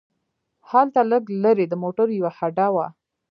هلته 0.69 1.01
لږ 1.11 1.23
لرې 1.43 1.65
د 1.69 1.73
موټرو 1.83 2.13
یوه 2.19 2.31
هډه 2.37 2.67
وه. 2.75 2.87